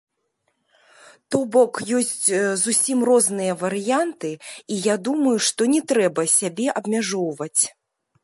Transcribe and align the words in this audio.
То 1.33 1.37
бок 1.55 1.73
ёсць 1.97 2.27
зусім 2.63 3.03
розныя 3.09 3.53
варыянты, 3.63 4.31
і 4.75 4.79
я 4.85 4.95
думаю, 5.09 5.37
што 5.51 5.67
не 5.75 5.81
трэба 5.91 6.21
сябе 6.39 6.67
абмяжоўваць. 6.81 7.61